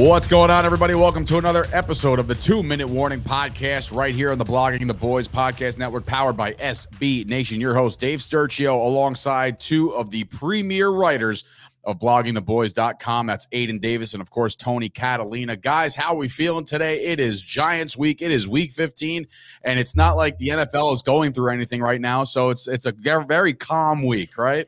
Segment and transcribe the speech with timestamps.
[0.00, 0.94] What's going on, everybody?
[0.94, 4.86] Welcome to another episode of the Two Minute Warning Podcast, right here on the Blogging
[4.86, 7.60] the Boys Podcast Network, powered by SB Nation.
[7.60, 11.44] Your host, Dave Sturchio, alongside two of the premier writers
[11.84, 13.26] of bloggingtheboys.com.
[13.26, 15.54] That's Aidan Davis and, of course, Tony Catalina.
[15.54, 17.04] Guys, how are we feeling today?
[17.04, 18.22] It is Giants week.
[18.22, 19.26] It is week 15,
[19.64, 22.24] and it's not like the NFL is going through anything right now.
[22.24, 24.66] So it's it's a very calm week, right?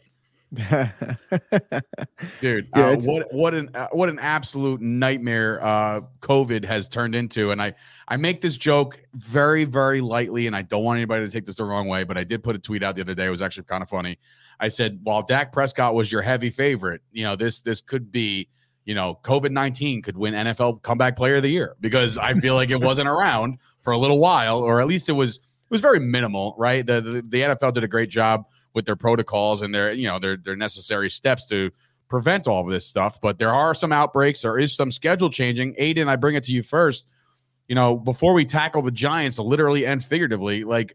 [2.40, 7.14] Dude, yeah, uh, what what an uh, what an absolute nightmare uh, COVID has turned
[7.14, 7.72] into, and I
[8.08, 11.54] I make this joke very very lightly, and I don't want anybody to take this
[11.54, 13.26] the wrong way, but I did put a tweet out the other day.
[13.26, 14.18] It was actually kind of funny.
[14.60, 18.46] I said, while Dak Prescott was your heavy favorite, you know this this could be
[18.84, 22.56] you know COVID nineteen could win NFL Comeback Player of the Year because I feel
[22.56, 25.80] like it wasn't around for a little while, or at least it was it was
[25.80, 26.84] very minimal, right?
[26.84, 30.18] The the, the NFL did a great job with their protocols and their you know
[30.18, 31.70] their their necessary steps to
[32.08, 33.20] prevent all of this stuff.
[33.20, 34.42] But there are some outbreaks.
[34.42, 35.74] There is some schedule changing.
[35.78, 37.06] Aidan, I bring it to you first.
[37.68, 40.94] You know, before we tackle the Giants, literally and figuratively, like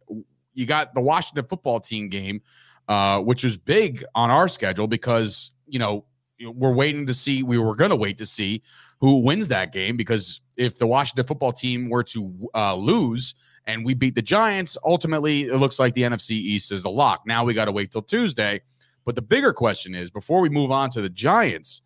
[0.54, 2.42] you got the Washington football team game,
[2.88, 6.06] uh, which was big on our schedule because you know
[6.40, 7.44] we're waiting to see.
[7.44, 8.62] We were going to wait to see
[9.00, 13.36] who wins that game because if the Washington football team were to uh, lose,
[13.68, 17.24] and we beat the Giants, ultimately it looks like the NFC East is a lock.
[17.28, 18.62] Now we got to wait till Tuesday.
[19.06, 21.82] But the bigger question is before we move on to the Giants,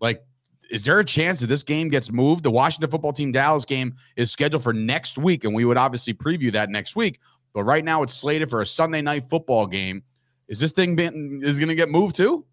[0.00, 0.24] like,
[0.70, 2.42] is there a chance that this game gets moved?
[2.42, 6.14] The Washington football team Dallas game is scheduled for next week, and we would obviously
[6.14, 7.20] preview that next week.
[7.52, 10.02] But right now it's slated for a Sunday night football game.
[10.48, 12.44] Is this thing been, is going to get moved too?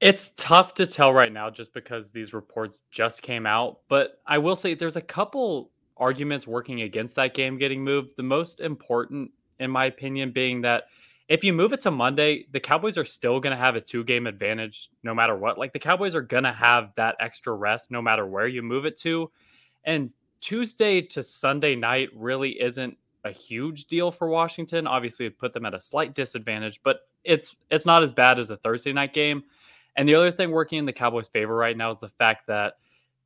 [0.00, 3.78] It's tough to tell right now just because these reports just came out.
[3.88, 8.10] But I will say there's a couple arguments working against that game getting moved.
[8.16, 10.84] The most important, in my opinion, being that
[11.28, 14.04] if you move it to Monday, the Cowboys are still going to have a two
[14.04, 15.58] game advantage no matter what.
[15.58, 18.84] Like the Cowboys are going to have that extra rest no matter where you move
[18.84, 19.30] it to.
[19.84, 20.10] And
[20.40, 24.86] Tuesday to Sunday night really isn't a huge deal for Washington.
[24.86, 28.50] Obviously, it put them at a slight disadvantage, but it's it's not as bad as
[28.50, 29.44] a Thursday night game.
[29.96, 32.74] And the other thing working in the Cowboys' favor right now is the fact that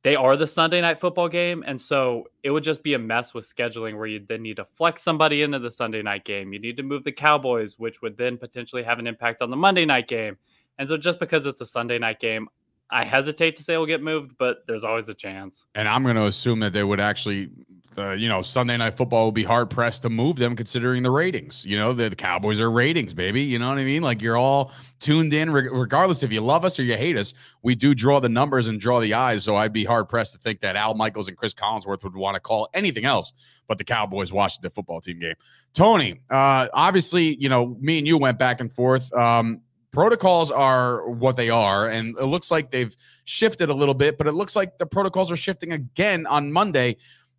[0.03, 1.63] they are the Sunday night football game.
[1.65, 4.65] And so it would just be a mess with scheduling where you then need to
[4.75, 6.53] flex somebody into the Sunday night game.
[6.53, 9.57] You need to move the Cowboys, which would then potentially have an impact on the
[9.57, 10.37] Monday night game.
[10.79, 12.47] And so just because it's a Sunday night game,
[12.89, 15.65] I hesitate to say it'll get moved, but there's always a chance.
[15.75, 17.49] And I'm going to assume that they would actually
[17.97, 21.09] uh, you know, Sunday night football will be hard pressed to move them considering the
[21.09, 21.65] ratings.
[21.65, 23.41] You know, the, the, Cowboys are ratings, baby.
[23.41, 24.03] You know what I mean?
[24.03, 27.33] Like you're all tuned in, re- regardless if you love us or you hate us.
[27.63, 29.43] We do draw the numbers and draw the eyes.
[29.43, 32.35] So I'd be hard pressed to think that Al Michaels and Chris Collinsworth would want
[32.35, 33.33] to call anything else
[33.67, 35.35] but the Cowboys Washington football team game.
[35.73, 39.11] Tony, uh, obviously, you know, me and you went back and forth.
[39.13, 39.61] Um,
[39.91, 42.95] protocols are what they are, and it looks like they've
[43.25, 46.97] shifted a little bit, but it looks like the protocols are shifting again on Monday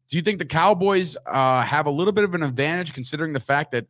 [0.09, 3.41] do you think the Cowboys uh, have a little bit of an advantage considering the
[3.41, 3.87] fact that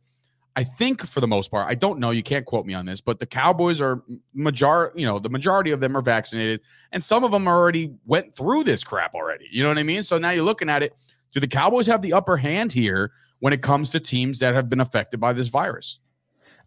[0.55, 2.99] I think for the most part, I don't know, you can't quote me on this,
[2.99, 6.59] but the Cowboys are major, you know, the majority of them are vaccinated,
[6.91, 9.45] and some of them already went through this crap already.
[9.49, 10.03] You know what I mean?
[10.03, 10.93] So now you're looking at it.
[11.31, 14.69] Do the Cowboys have the upper hand here when it comes to teams that have
[14.69, 15.99] been affected by this virus?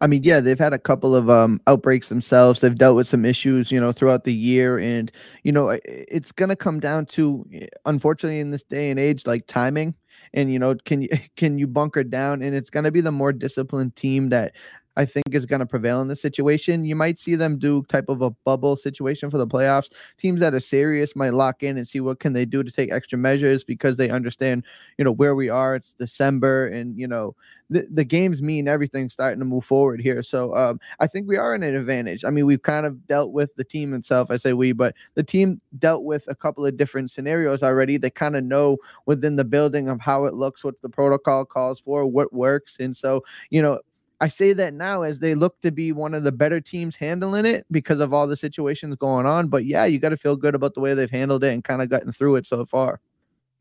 [0.01, 2.59] I mean, yeah, they've had a couple of um, outbreaks themselves.
[2.59, 5.11] They've dealt with some issues, you know, throughout the year, and
[5.43, 7.45] you know, it's going to come down to,
[7.85, 9.95] unfortunately, in this day and age, like timing.
[10.33, 12.41] And you know, can you can you bunker down?
[12.41, 14.53] And it's going to be the more disciplined team that
[14.95, 16.85] I think is going to prevail in this situation.
[16.85, 19.91] You might see them do type of a bubble situation for the playoffs.
[20.17, 22.91] Teams that are serious might lock in and see what can they do to take
[22.91, 24.63] extra measures because they understand,
[24.97, 25.75] you know, where we are.
[25.75, 27.35] It's December, and you know,
[27.69, 30.21] the, the games mean everything starting to move forward here.
[30.21, 32.23] So um, I think we are in an advantage.
[32.23, 34.29] I mean, we've kind of dealt with the team itself.
[34.29, 37.97] I say we, but the team dealt with a couple of different scenarios already.
[37.97, 41.79] They kind of know within the building of how it looks, what the protocol calls
[41.79, 43.79] for, what works, and so you know
[44.23, 47.45] I say that now as they look to be one of the better teams handling
[47.45, 49.49] it because of all the situations going on.
[49.49, 51.81] But yeah, you got to feel good about the way they've handled it and kind
[51.81, 53.01] of gotten through it so far.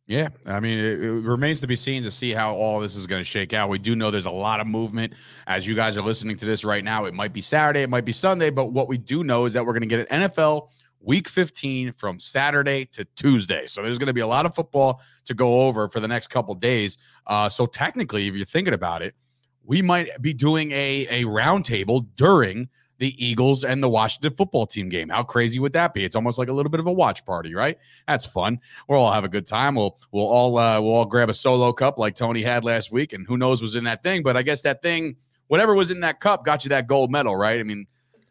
[0.06, 3.08] Yeah, I mean, it, it, remains to be seen to see how all this is
[3.08, 3.70] going to shake out.
[3.70, 5.14] We do know there's a lot of movement
[5.48, 7.06] as you guys are listening to this right now.
[7.06, 9.66] It might be Saturday, it might be Sunday, but what we do know is that
[9.66, 10.68] we're going to get an NFL
[11.00, 13.66] Week 15 from Saturday to Tuesday.
[13.66, 16.28] So there's going to be a lot of football to go over for the next
[16.28, 16.98] couple days.
[17.26, 19.16] Uh, so technically, if you're thinking about it,
[19.64, 22.68] we might be doing a, a roundtable during
[23.02, 25.08] the Eagles and the Washington football team game.
[25.08, 26.04] How crazy would that be?
[26.04, 27.76] It's almost like a little bit of a watch party, right?
[28.06, 28.60] That's fun.
[28.88, 29.74] We'll all have a good time.
[29.74, 33.12] We'll we'll all uh, we'll all grab a solo cup like Tony had last week,
[33.12, 34.22] and who knows was in that thing.
[34.22, 35.16] But I guess that thing,
[35.48, 37.58] whatever was in that cup, got you that gold medal, right?
[37.58, 37.86] I mean,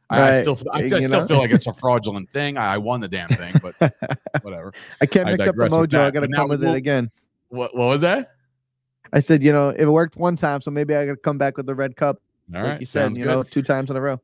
[0.09, 0.35] right.
[0.35, 1.27] I still I, I still know?
[1.27, 2.57] feel like it's a fraudulent thing.
[2.57, 3.75] I won the damn thing, but
[4.41, 4.73] whatever.
[5.01, 5.99] I can't mix up the mojo.
[5.99, 7.11] I got to come with we'll, it again.
[7.49, 8.35] What what was that?
[9.13, 11.57] I said, you know, it worked one time, so maybe I got to come back
[11.57, 12.21] with the red cup.
[12.53, 13.29] All like right, you said, you good.
[13.29, 14.19] know, two times in a row.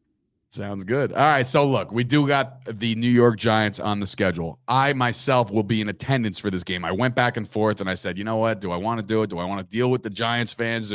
[0.49, 1.11] Sounds good.
[1.11, 1.45] All right.
[1.45, 4.59] So, look, we do got the New York Giants on the schedule.
[4.67, 6.85] I myself will be in attendance for this game.
[6.85, 8.61] I went back and forth and I said, you know what?
[8.61, 9.29] Do I want to do it?
[9.29, 10.93] Do I want to deal with the Giants fans?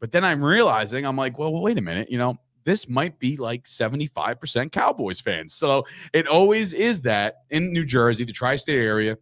[0.00, 2.10] But then I'm realizing, I'm like, well, wait a minute.
[2.10, 5.54] You know, this might be like 75% Cowboys fans.
[5.54, 9.16] So it always is that in New Jersey, the tri state area.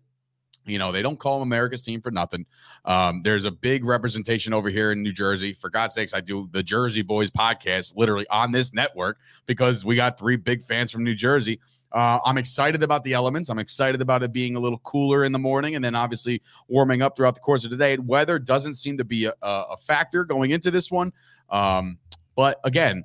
[0.67, 2.45] You know, they don't call them America's team for nothing.
[2.85, 5.53] Um, there's a big representation over here in New Jersey.
[5.53, 9.97] For God's sakes, I do the Jersey Boys podcast literally on this network because we
[9.97, 11.61] got three big fans from New Jersey.
[11.93, 13.49] Uh, I'm excited about the elements.
[13.49, 17.01] I'm excited about it being a little cooler in the morning and then obviously warming
[17.01, 17.97] up throughout the course of the day.
[17.99, 21.13] Weather doesn't seem to be a, a factor going into this one.
[21.49, 21.99] Um,
[22.35, 23.05] but again,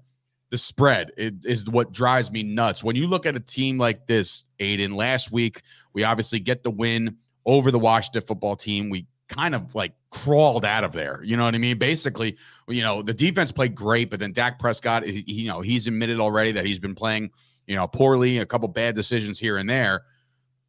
[0.49, 2.83] the spread is what drives me nuts.
[2.83, 5.61] When you look at a team like this, Aidan, last week,
[5.93, 7.15] we obviously get the win
[7.45, 8.89] over the Washington football team.
[8.89, 11.21] We kind of like crawled out of there.
[11.23, 11.77] You know what I mean?
[11.77, 15.87] Basically, you know, the defense played great, but then Dak Prescott, he, you know, he's
[15.87, 17.31] admitted already that he's been playing,
[17.65, 20.03] you know, poorly, a couple bad decisions here and there.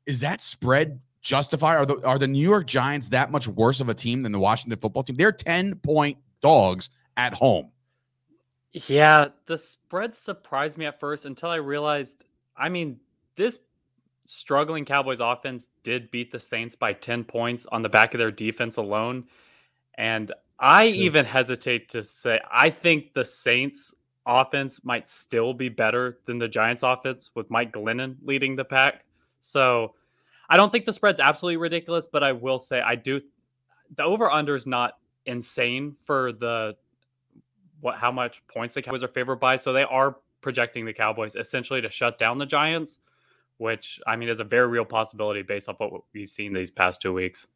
[0.07, 1.77] Is that spread justified?
[1.77, 4.39] Are the are the New York Giants that much worse of a team than the
[4.39, 5.17] Washington football team?
[5.17, 7.71] They're 10 point dogs at home.
[8.73, 12.25] Yeah, the spread surprised me at first until I realized,
[12.57, 13.01] I mean,
[13.37, 13.59] this
[14.27, 18.31] struggling Cowboys offense did beat the Saints by 10 points on the back of their
[18.31, 19.25] defense alone.
[19.95, 26.19] And I even hesitate to say, I think the Saints offense might still be better
[26.27, 29.05] than the Giants offense with Mike Glennon leading the pack.
[29.41, 29.95] So
[30.49, 33.21] I don't think the spread's absolutely ridiculous, but I will say I do.
[33.97, 36.77] The over under is not insane for the
[37.81, 39.57] what how much points the Cowboys are favored by.
[39.57, 43.01] So they are projecting the Cowboys essentially to shut down the Giants
[43.63, 47.01] which I mean is a very real possibility based off what we've seen these past
[47.01, 47.47] two weeks.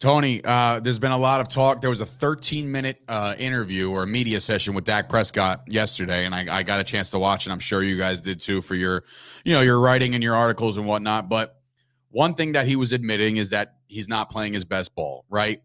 [0.00, 1.80] Tony, uh, there's been a lot of talk.
[1.80, 6.34] There was a 13 minute uh, interview or media session with Dak Prescott yesterday, and
[6.34, 8.74] I, I, got a chance to watch, and I'm sure you guys did too for
[8.74, 9.04] your,
[9.44, 11.28] you know, your writing and your articles and whatnot.
[11.28, 11.60] But
[12.10, 15.62] one thing that he was admitting is that he's not playing his best ball, right?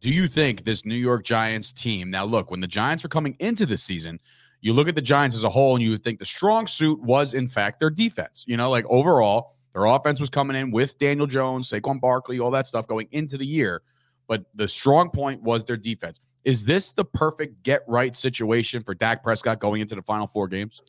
[0.00, 2.10] Do you think this New York Giants team?
[2.10, 4.20] Now, look, when the Giants were coming into the season,
[4.60, 7.00] you look at the Giants as a whole and you would think the strong suit
[7.00, 8.44] was, in fact, their defense.
[8.46, 12.50] You know, like overall, their offense was coming in with Daniel Jones, Saquon Barkley, all
[12.50, 13.82] that stuff going into the year.
[14.26, 16.20] But the strong point was their defense.
[16.44, 20.48] Is this the perfect get right situation for Dak Prescott going into the final four
[20.48, 20.80] games?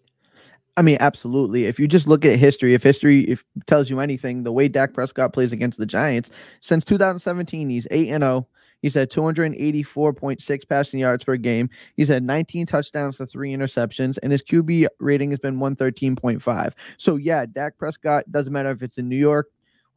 [0.77, 1.65] I mean, absolutely.
[1.65, 4.93] If you just look at history, if history if tells you anything, the way Dak
[4.93, 8.47] Prescott plays against the Giants since 2017, he's 8 and 0.
[8.81, 11.69] He's had 284.6 passing yards per game.
[11.97, 16.73] He's had 19 touchdowns to three interceptions, and his QB rating has been 113.5.
[16.97, 19.47] So, yeah, Dak Prescott doesn't matter if it's in New York,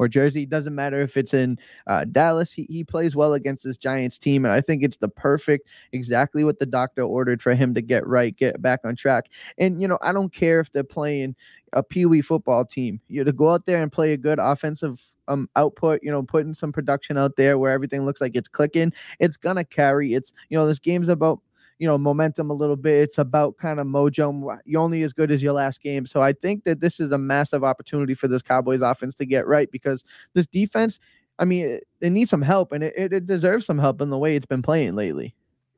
[0.02, 0.44] or Jersey.
[0.44, 2.52] Doesn't matter if it's in uh, Dallas.
[2.52, 4.44] He, he plays well against this Giants team.
[4.44, 8.06] And I think it's the perfect, exactly what the doctor ordered for him to get
[8.06, 9.30] right, get back on track.
[9.58, 11.36] And, you know, I don't care if they're playing
[11.72, 13.00] a Pee Wee football team.
[13.08, 16.22] You know, to go out there and play a good offensive um output, you know,
[16.22, 20.14] putting some production out there where everything looks like it's clicking, it's gonna carry.
[20.14, 21.40] It's you know, this game's about
[21.82, 23.02] you know momentum a little bit.
[23.02, 24.56] It's about kind of mojo.
[24.64, 26.06] You're only as good as your last game.
[26.06, 29.48] So I think that this is a massive opportunity for this Cowboys offense to get
[29.48, 31.00] right because this defense,
[31.40, 34.10] I mean, it, it needs some help and it, it, it deserves some help in
[34.10, 35.34] the way it's been playing lately.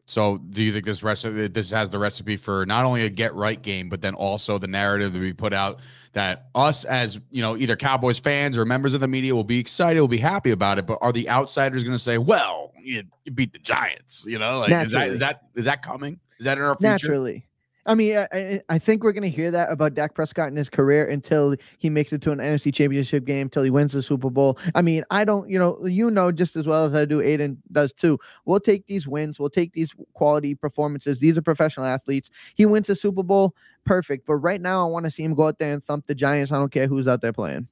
[0.06, 3.34] So, do you think this recipe this has the recipe for not only a get
[3.34, 5.80] right game, but then also the narrative that we put out
[6.12, 9.58] that us as you know either Cowboys fans or members of the media will be
[9.58, 13.04] excited, will be happy about it, but are the outsiders going to say, "Well, you,
[13.24, 14.26] you, beat the Giants"?
[14.26, 16.20] You know, like is that is that is that coming?
[16.38, 16.90] Is that in our future?
[16.90, 17.46] Naturally.
[17.86, 20.70] I mean, I, I think we're going to hear that about Dak Prescott in his
[20.70, 24.30] career until he makes it to an NFC Championship game, until he wins the Super
[24.30, 24.58] Bowl.
[24.74, 27.18] I mean, I don't, you know, you know just as well as I do.
[27.18, 28.18] Aiden does too.
[28.46, 29.38] We'll take these wins.
[29.38, 31.18] We'll take these quality performances.
[31.18, 32.30] These are professional athletes.
[32.54, 34.26] He wins the Super Bowl, perfect.
[34.26, 36.52] But right now, I want to see him go out there and thump the Giants.
[36.52, 37.68] I don't care who's out there playing.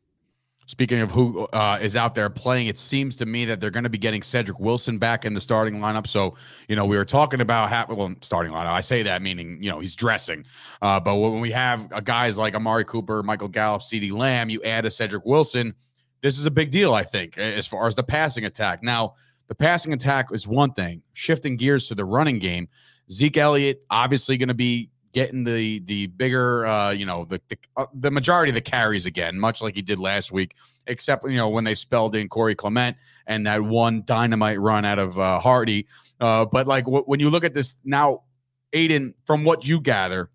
[0.67, 3.85] Speaking of who uh, is out there playing, it seems to me that they're going
[3.85, 6.07] to be getting Cedric Wilson back in the starting lineup.
[6.07, 6.37] So,
[6.69, 8.69] you know, we were talking about ha- well, starting lineup.
[8.69, 10.45] I say that meaning, you know, he's dressing.
[10.81, 14.63] Uh, but when we have uh, guys like Amari Cooper, Michael Gallup, CeeDee Lamb, you
[14.63, 15.75] add a Cedric Wilson.
[16.21, 18.85] This is a big deal, I think, as far as the passing attack.
[18.85, 19.15] Now,
[19.49, 21.03] the passing attack is one thing.
[21.13, 22.69] Shifting gears to the running game,
[23.11, 27.57] Zeke Elliott obviously going to be getting the the bigger uh you know the the,
[27.77, 30.55] uh, the majority of the carries again much like he did last week
[30.87, 34.99] except you know when they spelled in Corey Clement and that one dynamite run out
[34.99, 35.87] of uh, Hardy
[36.21, 38.23] uh but like w- when you look at this now
[38.73, 40.31] Aidan from what you gather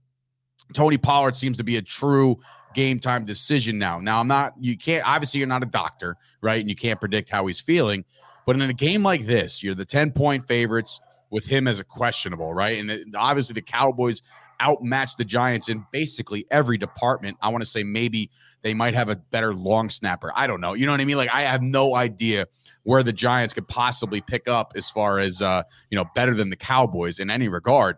[0.73, 2.37] Tony Pollard seems to be a true
[2.75, 6.59] game time decision now now I'm not you can't obviously you're not a doctor right
[6.59, 8.05] and you can't predict how he's feeling
[8.45, 11.83] but in a game like this you're the 10 point favorites with him as a
[11.83, 12.79] questionable, right?
[12.79, 14.21] And the, obviously the Cowboys
[14.59, 17.37] outmatch the Giants in basically every department.
[17.41, 18.29] I want to say maybe
[18.61, 20.31] they might have a better long snapper.
[20.35, 20.73] I don't know.
[20.73, 21.17] You know what I mean?
[21.17, 22.47] Like I have no idea
[22.83, 26.49] where the Giants could possibly pick up as far as uh, you know, better than
[26.49, 27.97] the Cowboys in any regard.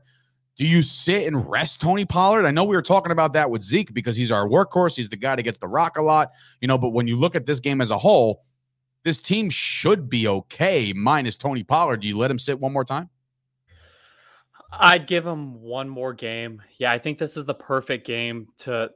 [0.58, 2.46] Do you sit and rest Tony Pollard?
[2.46, 4.96] I know we were talking about that with Zeke because he's our workhorse.
[4.96, 7.36] He's the guy that gets the rock a lot, you know, but when you look
[7.36, 8.44] at this game as a whole,
[9.06, 12.02] this team should be okay minus Tony Pollard.
[12.02, 13.10] Do you let him sit one more time?
[14.72, 16.62] I'd give him one more game.
[16.78, 18.92] Yeah, I think this is the perfect game to.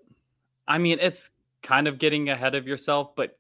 [0.68, 3.38] I mean, it's kind of getting ahead of yourself, but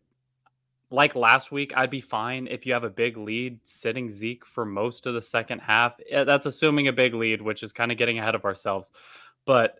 [0.89, 4.65] like last week, I'd be fine if you have a big lead sitting Zeke for
[4.65, 5.93] most of the second half.
[6.09, 8.91] Eh, that's assuming a big lead, which is kind of getting ahead of ourselves.
[9.45, 9.79] But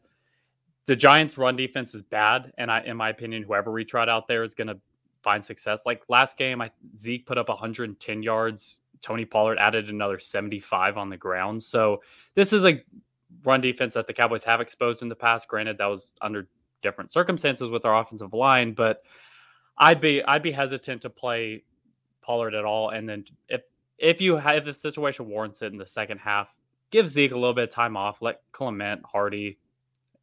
[0.86, 4.28] the Giants' run defense is bad, and I, in my opinion, whoever we trot out
[4.28, 4.80] there is going to
[5.22, 5.82] find success.
[5.86, 11.10] Like last game, I, Zeke put up 110 yards Tony Pollard added another 75 on
[11.10, 11.62] the ground.
[11.62, 12.02] So
[12.34, 12.82] this is a
[13.44, 15.48] run defense that the Cowboys have exposed in the past.
[15.48, 16.48] Granted, that was under
[16.82, 19.04] different circumstances with our offensive line, but
[19.78, 21.64] I'd be I'd be hesitant to play
[22.22, 22.90] Pollard at all.
[22.90, 23.62] And then if
[23.98, 26.48] if you have the situation warrants it in the second half,
[26.92, 28.22] give Zeke a little bit of time off.
[28.22, 29.60] Let Clement, Hardy,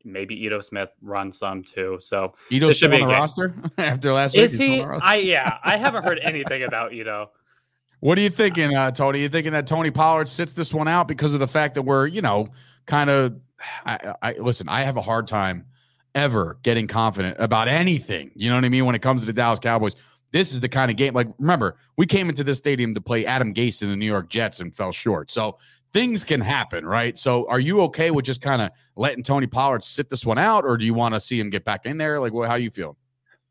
[0.05, 1.99] maybe Ito Smith run some too.
[2.01, 3.21] So Ito should be on the game.
[3.21, 4.45] roster after last week.
[4.45, 4.59] is.
[4.59, 4.81] He?
[4.81, 7.31] I yeah, I haven't heard anything about Ito.
[8.01, 9.19] What are you thinking, uh, Tony?
[9.19, 11.83] Are you thinking that Tony Pollard sits this one out because of the fact that
[11.83, 12.49] we're, you know,
[12.87, 13.37] kind of.
[13.85, 14.71] I, I listen.
[14.71, 15.67] I have a hard time
[16.15, 18.31] ever getting confident about anything.
[18.35, 18.87] You know what I mean?
[18.87, 19.97] When it comes to the Dallas Cowboys,
[20.33, 21.13] this is the kind of game.
[21.13, 24.31] Like, remember, we came into this stadium to play Adam Gase in the New York
[24.31, 25.31] Jets and fell short.
[25.31, 25.59] So
[25.93, 27.19] things can happen, right?
[27.19, 30.65] So, are you okay with just kind of letting Tony Pollard sit this one out,
[30.65, 32.19] or do you want to see him get back in there?
[32.19, 32.97] Like, well, how you feel?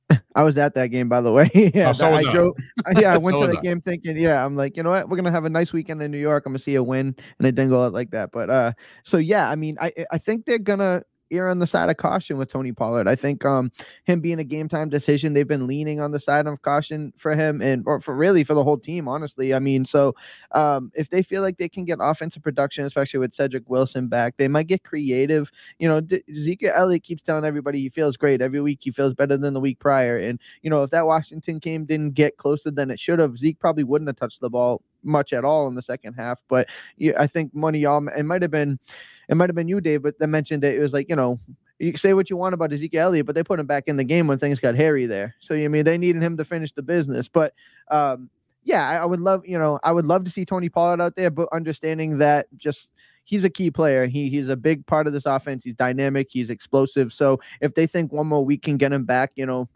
[0.35, 1.49] I was at that game, by the way.
[1.73, 2.55] yeah, oh, so I drove,
[2.97, 5.17] yeah, I went so to the game thinking, yeah, I'm like, you know what, we're
[5.17, 6.45] gonna have a nice weekend in New York.
[6.45, 8.31] I'm gonna see a win, and it didn't go out like that.
[8.31, 8.73] But uh,
[9.03, 12.37] so yeah, I mean, I I think they're gonna err on the side of caution
[12.37, 13.07] with Tony Pollard.
[13.07, 13.71] I think um
[14.05, 17.35] him being a game time decision, they've been leaning on the side of caution for
[17.35, 19.53] him and or for really for the whole team, honestly.
[19.53, 20.15] I mean, so
[20.51, 24.37] um if they feel like they can get offensive production, especially with Cedric Wilson back,
[24.37, 25.51] they might get creative.
[25.79, 26.01] You know,
[26.33, 28.79] Zeke Elliott keeps telling everybody he feels great every week.
[28.81, 30.17] He feels better than the week prior.
[30.17, 33.59] And you know, if that Washington game didn't get closer than it should have, Zeke
[33.59, 36.41] probably wouldn't have touched the ball much at all in the second half.
[36.47, 36.69] But
[37.17, 38.79] I think money y'all it might have been
[39.27, 41.39] it might have been you, Dave, but that mentioned that it was like, you know,
[41.77, 44.03] you say what you want about Ezekiel Elliott, but they put him back in the
[44.03, 45.35] game when things got hairy there.
[45.39, 47.27] So I mean, they needed him to finish the business.
[47.27, 47.53] But
[47.89, 48.29] um,
[48.63, 51.15] yeah, I, I, would love, you know, I would love to see Tony Pollard out
[51.15, 52.91] there, but understanding that just
[53.29, 54.07] he's a key player.
[54.07, 55.63] He he's a big part of this offense.
[55.63, 56.27] He's dynamic.
[56.31, 57.13] He's explosive.
[57.13, 59.69] So if they think one more week can get him back, you know,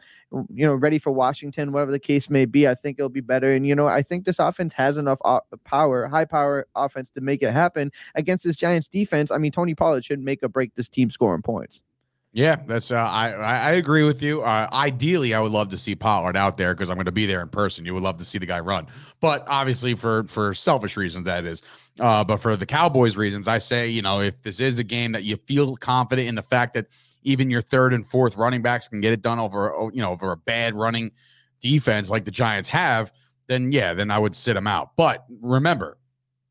[0.51, 3.53] you know, ready for Washington, whatever the case may be, I think it'll be better.
[3.53, 5.19] And you know, I think this offense has enough
[5.63, 9.29] power, high power offense to make it happen against this Giants defense.
[9.29, 11.83] I mean, Tony Pollard should make or break this team scoring points.
[12.35, 14.41] Yeah, that's uh, I I agree with you.
[14.41, 17.27] Uh, ideally, I would love to see Pollard out there because I'm going to be
[17.27, 17.85] there in person.
[17.85, 18.87] You would love to see the guy run,
[19.21, 21.61] but obviously for for selfish reasons that is.
[21.99, 25.11] Uh, but for the Cowboys reasons, I say you know if this is a game
[25.11, 26.87] that you feel confident in the fact that
[27.21, 30.09] even your third and fourth running backs can get it done over oh, you know
[30.11, 31.11] over a bad running
[31.61, 33.13] defense like the Giants have,
[33.45, 34.95] then yeah, then I would sit them out.
[34.97, 35.99] But remember,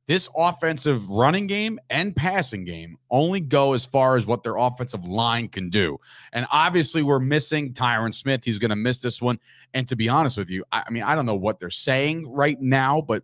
[0.09, 5.07] this offensive running game and passing game only go as far as what their offensive
[5.07, 5.99] line can do.
[6.33, 8.45] And obviously, we're missing Tyron Smith.
[8.45, 9.39] He's going to miss this one.
[9.75, 12.29] And to be honest with you, I, I, mean, I don't know what they're saying
[12.29, 13.23] right now, but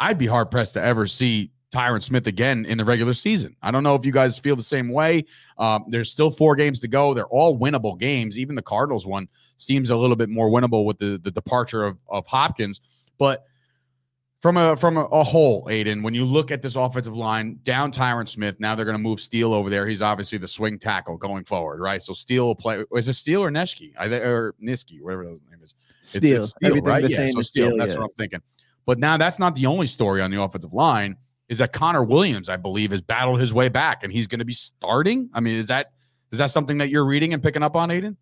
[0.00, 3.54] I'd be hard pressed to ever see Tyron Smith again in the regular season.
[3.62, 5.26] I don't know if you guys feel the same way.
[5.58, 7.12] Um, there's still four games to go.
[7.12, 8.38] They're all winnable games.
[8.38, 11.98] Even the Cardinals one seems a little bit more winnable with the, the departure of,
[12.08, 12.80] of Hopkins.
[13.18, 13.44] But
[14.40, 17.90] from a from a, a, whole, Aidan, when you look at this offensive line, down
[17.90, 19.86] Tyron Smith, now they're going to move Steele over there.
[19.86, 22.00] He's obviously the swing tackle going forward, right?
[22.00, 22.84] So Steele will play.
[22.92, 23.92] Is it Steele or Neshke?
[23.98, 25.74] I, or Niski, whatever his name is.
[26.02, 27.08] Steele, it's, it's Steele right?
[27.08, 27.76] Yeah, so Steele.
[27.76, 27.98] That's yeah.
[27.98, 28.40] what I'm thinking.
[28.86, 31.16] But now that's not the only story on the offensive line.
[31.48, 34.44] Is that Connor Williams, I believe, has battled his way back, and he's going to
[34.44, 35.30] be starting.
[35.32, 35.92] I mean, is that
[36.30, 38.16] is that something that you're reading and picking up on, Aidan?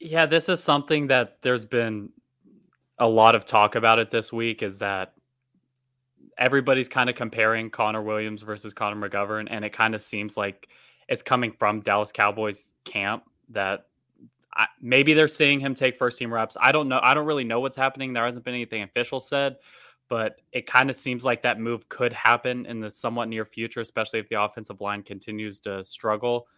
[0.00, 2.10] Yeah, this is something that there's been
[2.98, 5.14] a lot of talk about it this week is that
[6.36, 10.68] everybody's kind of comparing Connor Williams versus Connor McGovern, and it kind of seems like
[11.08, 13.86] it's coming from Dallas Cowboys camp that
[14.54, 16.56] I, maybe they're seeing him take first team reps.
[16.60, 17.00] I don't know.
[17.02, 18.12] I don't really know what's happening.
[18.12, 19.56] There hasn't been anything official said,
[20.08, 23.80] but it kind of seems like that move could happen in the somewhat near future,
[23.80, 26.48] especially if the offensive line continues to struggle.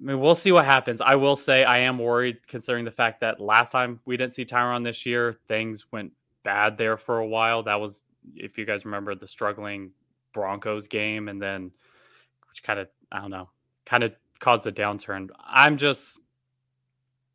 [0.00, 1.00] I mean, we'll see what happens.
[1.00, 4.44] I will say I am worried considering the fact that last time we didn't see
[4.44, 7.62] Tyron this year, things went bad there for a while.
[7.62, 8.02] That was,
[8.34, 9.92] if you guys remember, the struggling
[10.32, 11.70] Broncos game, and then
[12.50, 13.48] which kind of, I don't know,
[13.86, 15.28] kind of caused a downturn.
[15.44, 16.20] I'm just,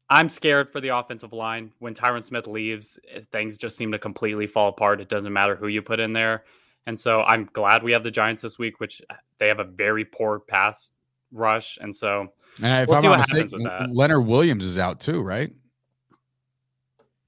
[0.10, 1.72] I'm scared for the offensive line.
[1.80, 5.02] When Tyron Smith leaves, eh, things just seem to completely fall apart.
[5.02, 6.44] It doesn't matter who you put in there.
[6.86, 9.64] And so I'm glad we have the Giants this week, which eh, they have a
[9.64, 10.92] very poor pass
[11.32, 11.78] rush.
[11.80, 15.52] And so and if we'll I'm not mistaken, Leonard Williams is out too, right?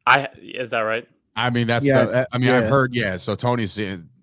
[0.05, 1.07] I is that right?
[1.35, 2.05] I mean, that's yeah.
[2.05, 2.57] the, I mean, yeah.
[2.57, 3.17] I've heard, yeah.
[3.17, 3.79] So Tony's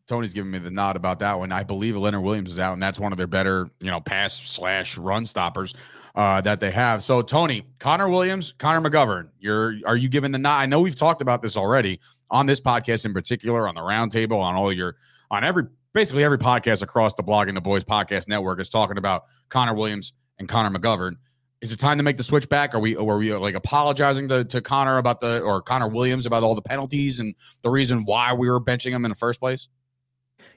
[0.07, 1.53] Tony's giving me the nod about that one.
[1.53, 4.35] I believe Leonard Williams is out, and that's one of their better, you know, pass
[4.35, 5.75] slash run stoppers
[6.15, 7.03] uh, that they have.
[7.03, 10.59] So Tony, Connor Williams, Connor McGovern, you're are you giving the nod?
[10.59, 14.41] I know we've talked about this already on this podcast in particular, on the roundtable,
[14.41, 14.97] on all your
[15.31, 19.25] on every basically every podcast across the Blogging the Boys podcast network is talking about
[19.49, 21.15] Connor Williams and Connor McGovern.
[21.61, 22.75] Is it time to make the switch back?
[22.75, 26.45] Are we are we like apologizing to, to Connor about the or Connor Williams about
[26.45, 29.69] all the penalties and the reason why we were benching him in the first place?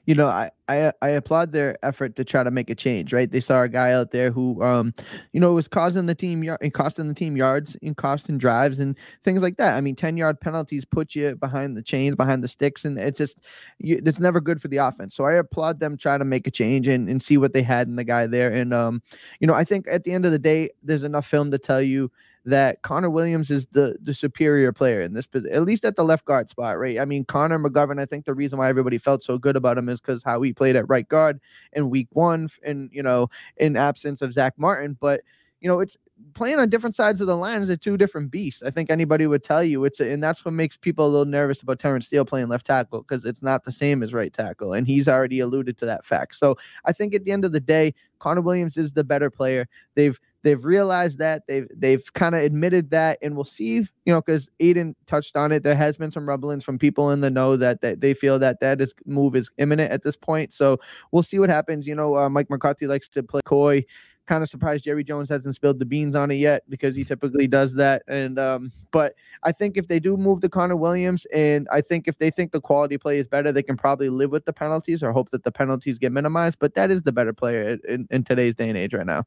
[0.06, 3.12] You know, I, I I applaud their effort to try to make a change.
[3.12, 4.92] Right, they saw a guy out there who, um,
[5.32, 8.96] you know, was causing the team and costing the team yards and costing drives and
[9.22, 9.74] things like that.
[9.74, 13.18] I mean, ten yard penalties put you behind the chains, behind the sticks, and it's
[13.18, 13.38] just
[13.78, 15.14] you, it's never good for the offense.
[15.14, 17.86] So I applaud them trying to make a change and, and see what they had
[17.86, 18.50] in the guy there.
[18.50, 19.02] And um,
[19.40, 21.82] you know, I think at the end of the day, there's enough film to tell
[21.82, 22.10] you
[22.44, 26.24] that Connor Williams is the the superior player in this, at least at the left
[26.24, 26.98] guard spot, right?
[26.98, 28.00] I mean, Connor McGovern.
[28.00, 30.52] I think the reason why everybody felt so good about him is because how he
[30.52, 31.40] played at right guard
[31.72, 34.96] in Week One, and you know, in absence of Zach Martin.
[35.00, 35.22] But
[35.60, 35.96] you know, it's
[36.34, 38.62] playing on different sides of the line is a two different beasts.
[38.62, 41.24] I think anybody would tell you it's, a, and that's what makes people a little
[41.24, 44.72] nervous about Terence Steele playing left tackle because it's not the same as right tackle,
[44.72, 46.34] and he's already alluded to that fact.
[46.34, 49.68] So I think at the end of the day, Connor Williams is the better player.
[49.94, 53.74] They've They've realized that they've they've kind of admitted that, and we'll see.
[54.04, 55.62] You know, because Aidan touched on it.
[55.62, 58.60] There has been some rumblings from people in the know that that they feel that
[58.60, 60.52] that is move is imminent at this point.
[60.52, 60.78] So
[61.12, 61.86] we'll see what happens.
[61.86, 63.84] You know, uh, Mike McCarthy likes to play coy.
[64.26, 67.48] Kind of surprised Jerry Jones hasn't spilled the beans on it yet because he typically
[67.48, 68.02] does that.
[68.06, 72.06] And um, but I think if they do move to Connor Williams, and I think
[72.06, 75.02] if they think the quality play is better, they can probably live with the penalties
[75.02, 76.58] or hope that the penalties get minimized.
[76.60, 79.24] But that is the better player in, in today's day and age right now.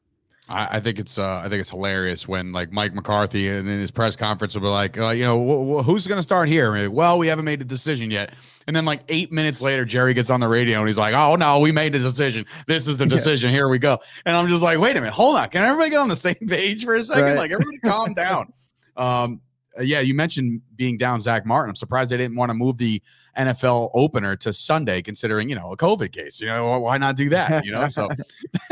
[0.48, 3.80] I, I think it's uh, I think it's hilarious when like Mike McCarthy in, in
[3.80, 6.48] his press conference will be like, uh, you know, wh- wh- who's going to start
[6.48, 6.74] here?
[6.76, 8.32] Like, well, we haven't made the decision yet.
[8.66, 11.36] And then like eight minutes later, Jerry gets on the radio and he's like, oh
[11.36, 12.44] no, we made the decision.
[12.66, 13.50] This is the decision.
[13.50, 13.98] Here we go.
[14.24, 15.48] And I'm just like, wait a minute, hold on.
[15.48, 17.24] Can everybody get on the same page for a second?
[17.24, 17.36] Right.
[17.36, 18.52] Like everybody calm down.
[18.98, 19.42] Um,
[19.78, 21.68] yeah, you mentioned being down Zach Martin.
[21.68, 23.02] I'm surprised they didn't want to move the
[23.36, 26.40] NFL opener to Sunday, considering, you know, a COVID case.
[26.40, 27.64] You know, why not do that?
[27.64, 28.08] You know, so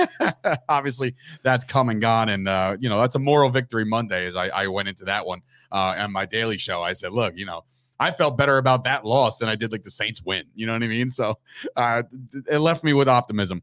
[0.69, 2.29] obviously that's come and gone.
[2.31, 5.27] And, uh, you know, that's a moral victory Monday as I, I went into that
[5.27, 6.83] one uh, on my daily show.
[6.83, 7.65] I said, look, you know,
[8.01, 10.45] I felt better about that loss than I did like the Saints win.
[10.55, 11.11] You know what I mean?
[11.11, 11.39] So
[11.77, 12.03] uh,
[12.51, 13.63] it left me with optimism.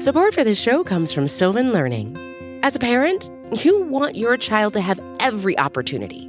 [0.00, 2.16] Support for this show comes from Sylvan Learning.
[2.62, 3.30] As a parent,
[3.64, 6.28] you want your child to have every opportunity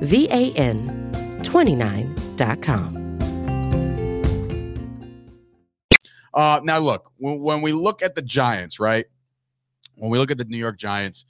[0.00, 3.06] V A N 29.com.
[6.34, 9.06] Uh, now, look, when, when we look at the Giants, right?
[9.94, 11.24] When we look at the New York Giants,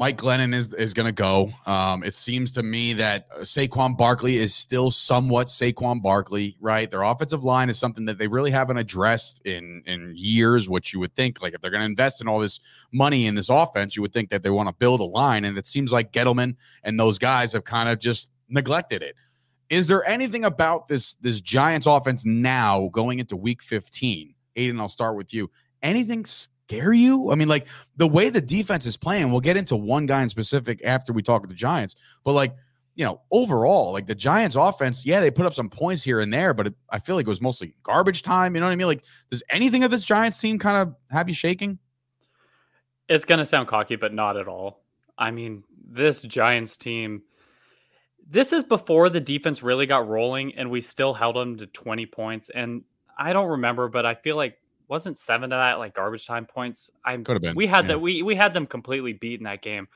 [0.00, 1.52] Mike Glennon is is going to go.
[1.66, 6.90] Um, it seems to me that uh, Saquon Barkley is still somewhat Saquon Barkley, right?
[6.90, 10.70] Their offensive line is something that they really haven't addressed in in years.
[10.70, 12.60] Which you would think, like if they're going to invest in all this
[12.92, 15.58] money in this offense, you would think that they want to build a line, and
[15.58, 19.16] it seems like Gettleman and those guys have kind of just neglected it.
[19.68, 24.34] Is there anything about this this Giants offense now going into Week 15?
[24.56, 25.50] Aidan, I'll start with you.
[25.82, 26.24] Anything
[26.70, 27.30] scare you?
[27.30, 30.28] I mean, like the way the defense is playing, we'll get into one guy in
[30.28, 32.54] specific after we talk to the Giants, but like,
[32.94, 36.32] you know, overall, like the Giants offense, yeah, they put up some points here and
[36.32, 38.54] there, but it, I feel like it was mostly garbage time.
[38.54, 38.86] You know what I mean?
[38.86, 41.78] Like, does anything of this Giants team kind of have you shaking?
[43.08, 44.82] It's going to sound cocky, but not at all.
[45.16, 47.22] I mean, this Giants team,
[48.28, 52.06] this is before the defense really got rolling and we still held them to 20
[52.06, 52.50] points.
[52.50, 52.82] And
[53.18, 54.59] I don't remember, but I feel like
[54.90, 56.90] wasn't seven of that like garbage time points.
[57.04, 57.54] I could have been.
[57.54, 57.92] We had yeah.
[57.92, 58.00] that.
[58.00, 59.88] We we had them completely beat in that game.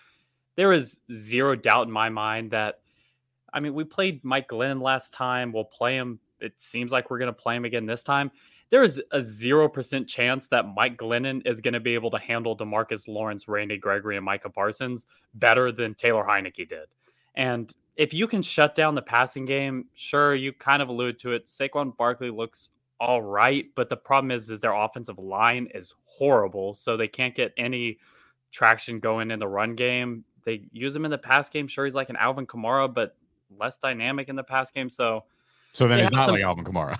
[0.56, 2.80] There is zero doubt in my mind that.
[3.52, 5.52] I mean, we played Mike Glennon last time.
[5.52, 6.18] We'll play him.
[6.40, 8.32] It seems like we're going to play him again this time.
[8.70, 12.18] There is a zero percent chance that Mike Glennon is going to be able to
[12.18, 16.86] handle Demarcus Lawrence, Randy Gregory, and Micah Parsons better than Taylor Heinicke did.
[17.36, 21.32] And if you can shut down the passing game, sure, you kind of allude to
[21.32, 21.46] it.
[21.46, 26.74] Saquon Barkley looks all right, but the problem is is their offensive line is horrible,
[26.74, 27.98] so they can't get any
[28.52, 30.24] traction going in the run game.
[30.44, 31.66] They use him in the pass game.
[31.66, 33.16] Sure, he's like an Alvin Kamara, but
[33.58, 34.90] less dynamic in the pass game.
[34.90, 35.24] So,
[35.72, 36.98] so then he's not some, like Alvin Kamara.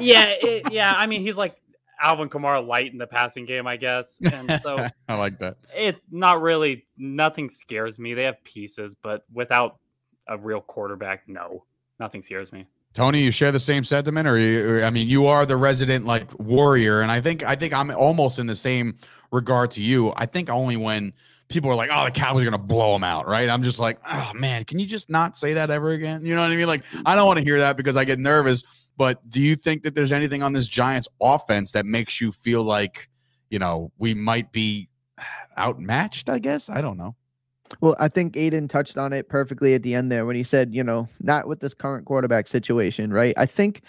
[0.00, 0.92] yeah, it, yeah.
[0.96, 1.56] I mean, he's like
[2.00, 4.18] Alvin Kamara light in the passing game, I guess.
[4.32, 5.56] And so I like that.
[5.76, 8.14] It not really nothing scares me.
[8.14, 9.78] They have pieces, but without
[10.26, 11.64] a real quarterback, no,
[11.98, 12.66] nothing scares me.
[12.98, 16.36] Tony, you share the same sentiment, or you, I mean, you are the resident like
[16.40, 18.96] warrior, and I think I think I'm almost in the same
[19.30, 20.12] regard to you.
[20.16, 21.12] I think only when
[21.48, 23.48] people are like, "Oh, the Cowboys are gonna blow them out," right?
[23.48, 26.40] I'm just like, "Oh man, can you just not say that ever again?" You know
[26.40, 26.66] what I mean?
[26.66, 28.64] Like, I don't want to hear that because I get nervous.
[28.96, 32.64] But do you think that there's anything on this Giants offense that makes you feel
[32.64, 33.08] like,
[33.48, 34.88] you know, we might be
[35.56, 36.28] outmatched?
[36.28, 37.14] I guess I don't know.
[37.80, 40.74] Well, I think Aidan touched on it perfectly at the end there when he said,
[40.74, 43.34] you know, not with this current quarterback situation, right?
[43.36, 43.82] I think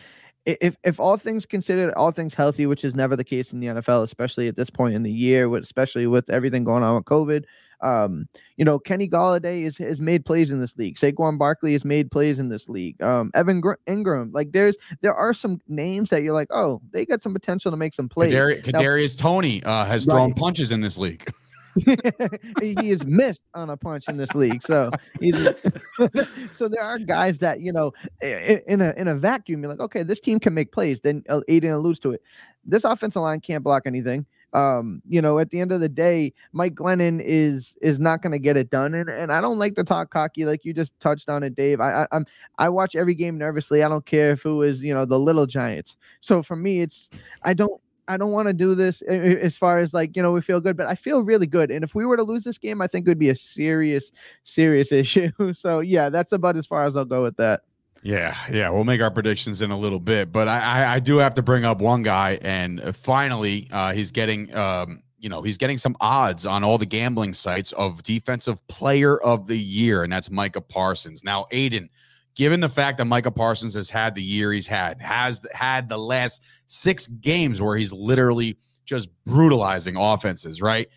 [0.46, 3.68] if if all things considered, all things healthy, which is never the case in the
[3.68, 7.06] NFL, especially at this point in the year, with especially with everything going on with
[7.06, 7.46] COVID.
[7.82, 10.98] Um, you know, Kenny Golladay is has made plays in this league.
[10.98, 13.02] Saquon Barkley has made plays in this league.
[13.02, 17.06] Um, Evan Gr- Engram, like there's there are some names that you're like, oh, they
[17.06, 18.34] got some potential to make some plays.
[18.34, 20.13] Kadari- Kadarius Toney uh, has right.
[20.13, 21.32] thrown punches in this league.
[22.62, 24.62] he is missed on a punch in this league.
[24.62, 24.92] So,
[26.52, 30.04] so there are guys that you know, in a in a vacuum, you're like, okay,
[30.04, 31.02] this team can make plays.
[31.02, 32.22] Then uh, Aidan alludes to it.
[32.65, 34.26] This offensive line can't block anything.
[34.54, 38.32] Um, you know, at the end of the day, Mike Glennon is is not going
[38.32, 38.94] to get it done.
[38.96, 41.80] And and I don't like to talk cocky like you just touched on it, Dave.
[41.80, 42.26] I, I I'm
[42.58, 43.84] I watch every game nervously.
[43.84, 45.98] I don't care if it was you know the little Giants.
[46.22, 47.10] So for me, it's
[47.44, 50.41] I don't I don't want to do this as far as like, you know, we
[50.41, 51.69] feel good, but I feel really good.
[51.69, 54.12] And if we were to lose this game, I think it would be a serious,
[54.43, 55.32] serious issue.
[55.54, 57.62] So yeah, that's about as far as I'll go with that.
[58.02, 61.17] Yeah, yeah, we'll make our predictions in a little bit, but I, I, I do
[61.17, 65.58] have to bring up one guy, and finally, uh, he's getting, um, you know, he's
[65.58, 70.13] getting some odds on all the gambling sites of defensive player of the year, and
[70.13, 71.26] that's Micah Parsons.
[71.26, 71.89] Now, Aidan,
[72.36, 75.98] given the fact that Micah Parsons has had the year he's had, has had the
[75.98, 80.88] last six games where he's literally just brutalizing offenses, right?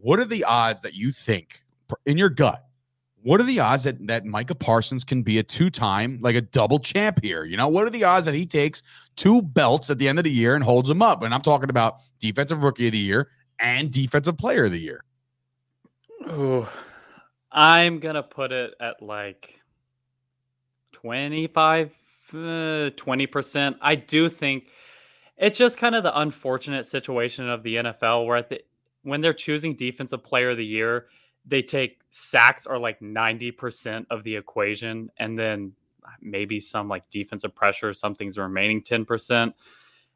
[0.00, 1.62] What are the odds that you think
[2.04, 2.62] in your gut?
[3.22, 6.40] What are the odds that, that Micah Parsons can be a two time, like a
[6.40, 7.44] double champ here?
[7.44, 8.84] You know, what are the odds that he takes
[9.16, 11.24] two belts at the end of the year and holds them up?
[11.24, 15.02] And I'm talking about defensive rookie of the year and defensive player of the year.
[16.24, 16.70] Oh,
[17.50, 19.55] I'm going to put it at like
[21.06, 21.92] 25,
[22.34, 23.76] uh, 20%.
[23.82, 24.64] I do think
[25.38, 28.62] It's just kind of the unfortunate situation of the NFL where at the
[29.04, 31.06] when they're choosing defensive player of the year,
[31.46, 35.72] they take sacks are like 90% of the equation and then
[36.22, 39.54] maybe some like defensive pressure, something's remaining 10%.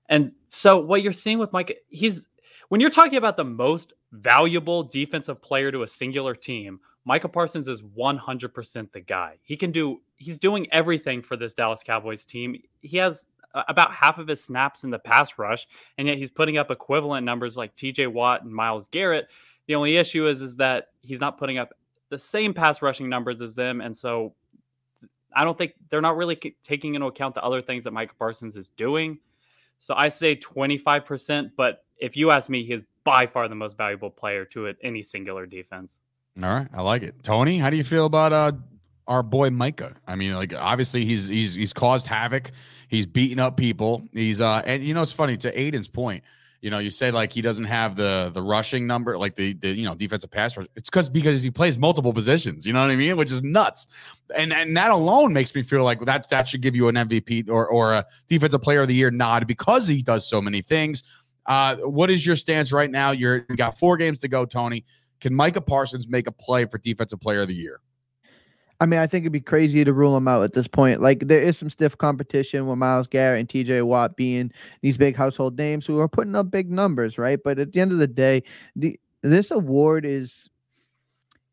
[0.08, 2.28] And so what you're seeing with Mike, he's
[2.70, 7.68] when you're talking about the most valuable defensive player to a singular team, Micah Parsons
[7.68, 9.38] is 100% the guy.
[9.42, 12.60] He can do he's doing everything for this Dallas Cowboys team.
[12.82, 15.66] He has about half of his snaps in the pass rush,
[15.98, 19.28] and yet he's putting up equivalent numbers like TJ Watt and Myles Garrett.
[19.66, 21.72] The only issue is is that he's not putting up
[22.10, 24.34] the same pass rushing numbers as them, and so
[25.34, 28.56] I don't think they're not really taking into account the other things that Micah Parsons
[28.56, 29.18] is doing.
[29.78, 33.76] So I say 25%, but if you ask me, he is by far the most
[33.76, 36.00] valuable player to any singular defense.
[36.42, 37.22] All right, I like it.
[37.22, 38.52] Tony, how do you feel about uh
[39.06, 39.96] our boy Micah?
[40.06, 42.52] I mean, like obviously he's he's he's caused havoc.
[42.88, 44.08] He's beating up people.
[44.12, 46.22] He's uh and you know it's funny to Aidan's point.
[46.62, 49.68] You know, you say like he doesn't have the the rushing number, like the the
[49.70, 50.66] you know defensive pass rush.
[50.76, 52.66] It's because because he plays multiple positions.
[52.66, 53.16] You know what I mean?
[53.16, 53.86] Which is nuts.
[54.36, 57.48] And and that alone makes me feel like that that should give you an MVP
[57.48, 61.02] or or a defensive player of the year nod because he does so many things.
[61.46, 63.10] Uh, what is your stance right now?
[63.10, 64.84] You're you got four games to go, Tony.
[65.20, 67.80] Can Micah Parsons make a play for defensive player of the year?
[68.80, 71.02] I mean, I think it'd be crazy to rule him out at this point.
[71.02, 75.14] Like, there is some stiff competition with Myles Garrett and TJ Watt being these big
[75.14, 77.38] household names who are putting up big numbers, right?
[77.42, 78.42] But at the end of the day,
[78.74, 80.48] the this award is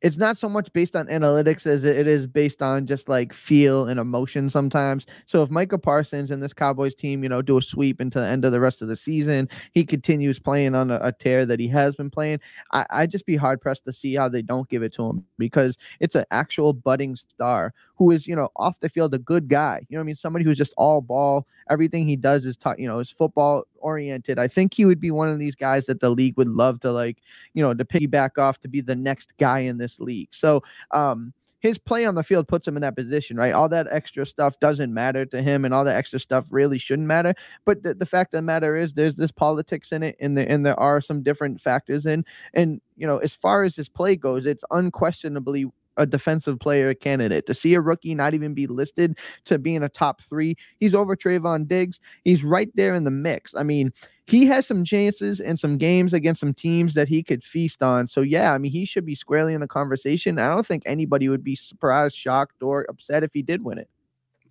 [0.01, 3.85] it's not so much based on analytics as it is based on just like feel
[3.85, 5.07] and emotion sometimes.
[5.25, 8.27] So if Micah Parsons and this Cowboys team, you know, do a sweep into the
[8.27, 11.59] end of the rest of the season, he continues playing on a, a tear that
[11.59, 12.39] he has been playing.
[12.71, 15.25] I, I'd just be hard pressed to see how they don't give it to him
[15.37, 19.47] because it's an actual budding star who is, you know, off the field a good
[19.47, 19.85] guy.
[19.89, 20.15] You know I mean?
[20.15, 21.47] Somebody who's just all ball.
[21.69, 24.39] Everything he does is, t- you know, is football oriented.
[24.39, 26.91] I think he would be one of these guys that the league would love to
[26.91, 27.17] like,
[27.53, 30.29] you know, to piggyback off to be the next guy in this league.
[30.31, 33.51] So, um, his play on the field puts him in that position, right?
[33.51, 37.07] All that extra stuff doesn't matter to him, and all that extra stuff really shouldn't
[37.07, 37.33] matter.
[37.65, 40.49] But the, the fact of the matter is, there's this politics in it, and, the,
[40.49, 42.25] and there are some different factors in.
[42.53, 45.65] And you know, as far as his play goes, it's unquestionably
[45.97, 47.45] a defensive player candidate.
[47.47, 51.15] To see a rookie not even be listed to being a top three, he's over
[51.15, 51.99] Trevon Diggs.
[52.23, 53.53] He's right there in the mix.
[53.55, 53.91] I mean,
[54.25, 58.07] he has some chances and some games against some teams that he could feast on.
[58.07, 60.39] So yeah, I mean, he should be squarely in the conversation.
[60.39, 63.89] I don't think anybody would be surprised, shocked, or upset if he did win it.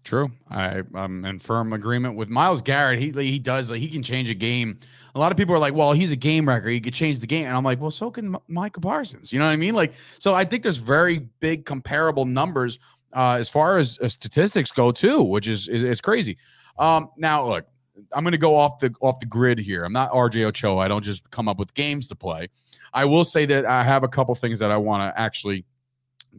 [0.07, 0.31] True.
[0.49, 3.01] I, I'm in firm agreement with Myles Garrett.
[3.01, 4.79] He he does he can change a game.
[5.17, 6.69] A lot of people are like, well, he's a game wrecker.
[6.69, 9.33] He could change the game, and I'm like, well, so can M- Micah Parsons.
[9.33, 9.75] You know what I mean?
[9.75, 12.79] Like, so I think there's very big comparable numbers
[13.15, 16.39] uh, as far as statistics go too, which is is, is crazy.
[16.79, 17.67] Um, now look,
[18.13, 19.83] I'm going to go off the off the grid here.
[19.83, 20.79] I'm not RJ Ochoa.
[20.79, 22.47] I don't just come up with games to play.
[22.95, 25.65] I will say that I have a couple things that I want to actually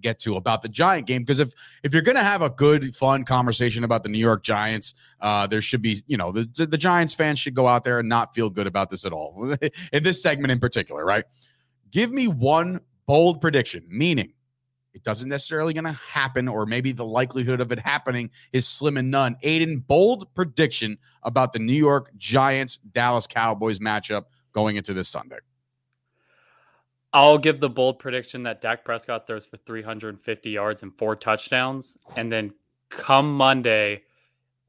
[0.02, 2.96] get to about the Giant game because if if you're going to have a good
[2.96, 6.78] fun conversation about the New York Giants, uh, there should be you know the the
[6.78, 9.56] Giants fans should go out there and not feel good about this at all
[9.94, 11.26] in this segment in particular, right?
[11.92, 14.34] Give me one bold prediction, meaning
[14.98, 18.98] it doesn't necessarily going to happen, or maybe the likelihood of it happening is slim
[18.98, 19.38] and none.
[19.44, 25.38] Aidan, bold prediction about the New York Giants Dallas Cowboys matchup going into this Sunday.
[27.14, 31.98] I'll give the bold prediction that Dak Prescott throws for 350 yards and four touchdowns.
[32.16, 32.54] And then
[32.90, 34.04] come Monday,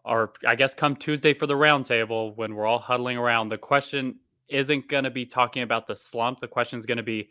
[0.04, 4.16] or I guess come Tuesday for the roundtable, when we're all huddling around, the question
[4.48, 6.40] isn't going to be talking about the slump.
[6.40, 7.28] The question is going to be,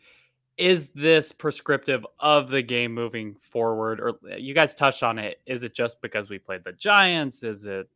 [0.56, 4.00] is this prescriptive of the game moving forward?
[4.00, 5.40] Or you guys touched on it.
[5.46, 7.42] Is it just because we played the Giants?
[7.42, 7.88] Is it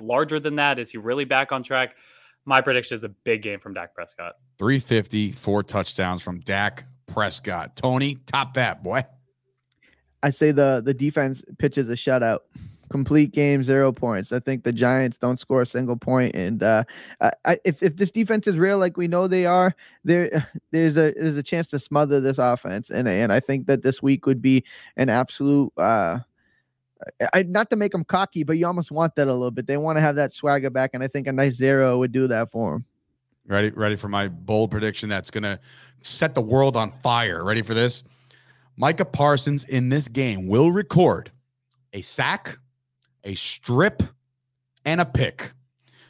[0.00, 0.78] larger than that?
[0.78, 1.94] Is he really back on track?
[2.44, 4.34] My prediction is a big game from Dak Prescott.
[4.58, 7.76] 350, four touchdowns from Dak Prescott.
[7.76, 9.04] Tony, top that, boy.
[10.22, 12.40] I say the the defense pitches a shutout.
[12.90, 14.32] Complete game, zero points.
[14.32, 16.82] I think the Giants don't score a single point, and uh,
[17.20, 21.14] I, if if this defense is real, like we know they are, there there's a
[21.16, 24.42] there's a chance to smother this offense, and and I think that this week would
[24.42, 24.64] be
[24.96, 26.18] an absolute uh,
[27.32, 29.66] I, not to make them cocky, but you almost want that a little bit.
[29.66, 32.28] They want to have that swagger back, and I think a nice zero would do
[32.28, 32.84] that for them.
[33.46, 35.58] Ready, ready for my bold prediction that's going to
[36.02, 37.44] set the world on fire.
[37.44, 38.04] Ready for this?
[38.76, 41.30] Micah Parsons in this game will record
[41.92, 42.58] a sack,
[43.24, 44.02] a strip,
[44.84, 45.52] and a pick.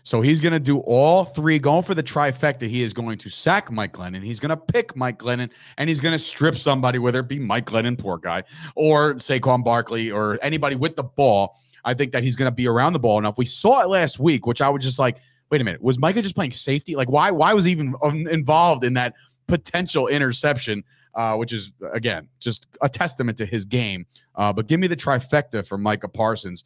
[0.03, 2.67] So he's going to do all three, going for the trifecta.
[2.67, 4.23] He is going to sack Mike Glennon.
[4.23, 7.39] He's going to pick Mike Glennon, and he's going to strip somebody, whether it be
[7.39, 11.57] Mike Glennon, poor guy, or Saquon Barkley, or anybody with the ball.
[11.85, 13.39] I think that he's going to be around the ball enough.
[13.39, 15.19] We saw it last week, which I was just like,
[15.51, 16.95] wait a minute, was Micah just playing safety?
[16.95, 19.15] Like, why why was he even um, involved in that
[19.47, 20.85] potential interception?
[21.13, 24.07] Uh, which is again just a testament to his game.
[24.37, 26.63] Uh, but give me the trifecta for Micah Parsons,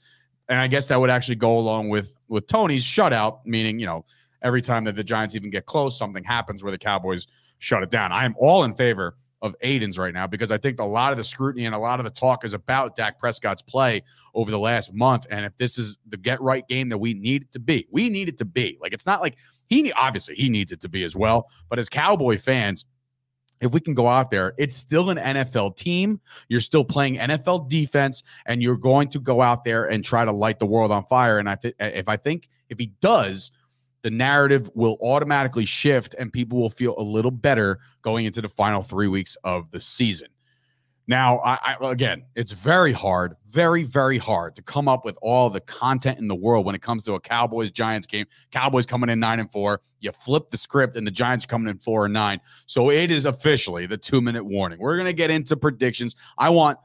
[0.49, 4.05] and I guess that would actually go along with with Tony's shutout, meaning you know
[4.43, 7.27] every time that the Giants even get close, something happens where the Cowboys
[7.59, 8.13] shut it down.
[8.13, 11.19] I am all in favor of Aidan's right now because I think a lot of
[11.19, 14.03] the scrutiny and a lot of the talk is about Dak Prescott's play
[14.35, 15.27] over the last month.
[15.31, 18.09] And if this is the get right game that we need it to be, we
[18.09, 18.79] need it to be.
[18.81, 21.51] Like it's not like he obviously he needs it to be as well.
[21.69, 22.87] But as Cowboy fans,
[23.61, 26.21] if we can go out there, it's still an NFL team.
[26.49, 30.33] You're still playing NFL defense, and you're going to go out there and try to
[30.33, 31.39] light the world on fire.
[31.39, 33.53] And I think if I think if he does,
[34.03, 38.49] the narrative will automatically shift, and people will feel a little better going into the
[38.49, 40.29] final three weeks of the season.
[41.07, 45.51] Now, I, I, again, it's very hard, very, very hard to come up with all
[45.51, 48.27] the content in the world when it comes to a Cowboys Giants game.
[48.51, 49.83] Cowboys coming in nine and four.
[50.01, 52.41] You flip the script, and the Giants coming in four and nine.
[52.67, 54.79] So it is officially the two minute warning.
[54.79, 56.17] We're gonna get into predictions.
[56.39, 56.79] I want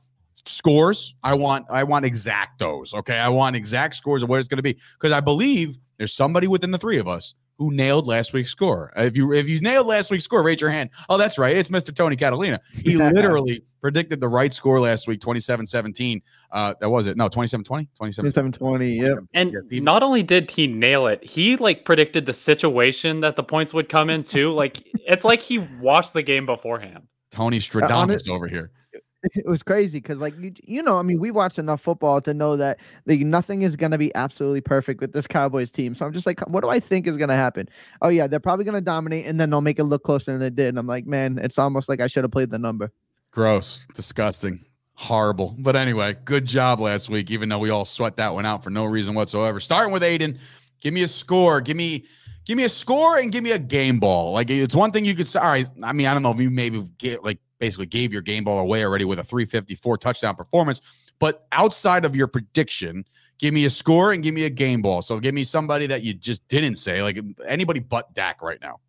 [0.45, 1.15] scores.
[1.23, 2.93] I want I want exactos.
[2.93, 6.47] Okay, I want exact scores of what it's gonna be because I believe there's somebody
[6.47, 8.91] within the three of us who nailed last week's score.
[8.95, 10.89] If you if you nailed last week's score, raise your hand.
[11.09, 11.55] Oh, that's right.
[11.55, 11.93] It's Mr.
[11.93, 12.59] Tony Catalina.
[12.73, 16.21] He literally predicted the right score last week, 27-17.
[16.51, 17.17] Uh that was it.
[17.17, 17.89] No, 27-20?
[18.01, 19.17] 27-20, yep.
[19.33, 23.73] And not only did he nail it, he like predicted the situation that the points
[23.73, 24.53] would come in too.
[24.53, 27.03] like it's like he watched the game beforehand.
[27.29, 28.71] Tony Stradamus uh, over here.
[29.35, 32.33] it was crazy because like you, you know i mean we watched enough football to
[32.33, 35.93] know that like nothing is to be absolutely perfect with this cowboys team.
[35.93, 37.67] So i'm just like what do i think is to happen?
[38.01, 40.49] Oh yeah they're probably to dominate and then they'll make it look closer than they
[40.49, 40.69] did.
[40.69, 42.91] And i'm like man it's almost like i should have played the number.
[43.31, 43.85] Gross.
[43.93, 44.63] Disgusting.
[44.93, 45.55] Horrible.
[45.59, 48.69] But anyway good job last week even though we all sweat that one out for
[48.69, 49.59] no reason whatsoever.
[49.59, 50.39] Starting with Aidan
[50.79, 51.59] give me a score.
[51.59, 52.05] Give me
[52.45, 54.31] give me a score and give me a game ball.
[54.31, 56.39] Like it's one thing you could say all right i mean i don't know if
[56.39, 60.35] you maybe get like basically gave your game ball away already with a 354 touchdown
[60.35, 60.81] performance.
[61.19, 63.05] But outside of your prediction,
[63.37, 65.01] give me a score and give me a game ball.
[65.01, 68.79] So give me somebody that you just didn't say, like anybody but Dak right now.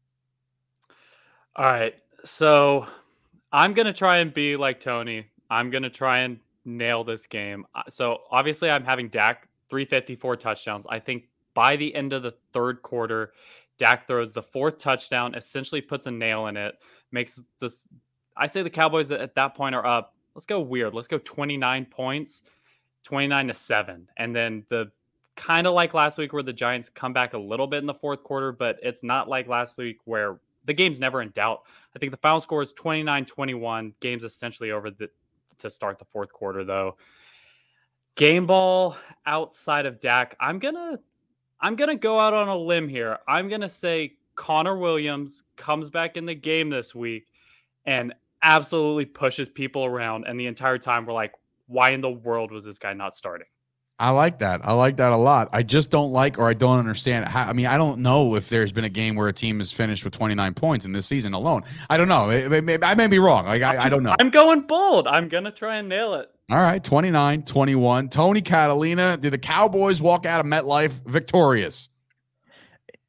[1.56, 1.94] All right.
[2.24, 2.86] So
[3.52, 5.26] I'm going to try and be like Tony.
[5.50, 7.66] I'm going to try and nail this game.
[7.74, 10.86] Uh, so obviously, I'm having Dak 354 touchdowns.
[10.88, 13.32] I think by the end of the third quarter,
[13.78, 16.74] Dak throws the fourth touchdown, essentially puts a nail in it,
[17.10, 17.88] makes this
[18.40, 20.14] I say the Cowboys at that point are up.
[20.34, 20.94] Let's go weird.
[20.94, 22.42] Let's go 29 points,
[23.04, 24.08] 29 to 7.
[24.16, 24.90] And then the
[25.36, 27.94] kind of like last week where the Giants come back a little bit in the
[27.94, 31.62] fourth quarter, but it's not like last week where the game's never in doubt.
[31.94, 33.94] I think the final score is 29 21.
[34.00, 35.10] Game's essentially over the,
[35.58, 36.96] to start the fourth quarter, though.
[38.14, 40.34] Game ball outside of Dak.
[40.40, 40.98] I'm gonna
[41.60, 43.18] I'm gonna go out on a limb here.
[43.28, 47.26] I'm gonna say Connor Williams comes back in the game this week
[47.86, 50.24] and absolutely pushes people around.
[50.26, 51.32] And the entire time we're like,
[51.66, 53.46] why in the world was this guy not starting?
[54.00, 54.62] I like that.
[54.64, 55.50] I like that a lot.
[55.52, 57.44] I just don't like or I don't understand how.
[57.44, 60.04] I mean, I don't know if there's been a game where a team has finished
[60.04, 61.64] with 29 points in this season alone.
[61.90, 62.30] I don't know.
[62.30, 63.44] It, it, it, I may be wrong.
[63.44, 64.14] Like, I, I don't know.
[64.18, 65.06] I'm going bold.
[65.06, 66.30] I'm going to try and nail it.
[66.50, 66.82] All right.
[66.82, 68.08] 29 21.
[68.08, 69.18] Tony Catalina.
[69.18, 71.90] Do the Cowboys walk out of MetLife victorious?